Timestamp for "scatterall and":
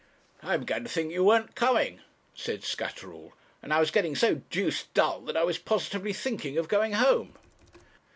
2.63-3.71